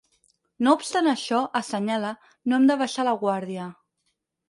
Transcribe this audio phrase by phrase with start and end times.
[0.67, 2.17] No obstant això, assenyala,
[2.49, 3.73] “no hem de baixar la guàrdia”.